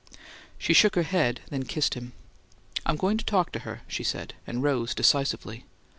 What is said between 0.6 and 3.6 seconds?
shook her head, then kissed him. "I'm going to talk to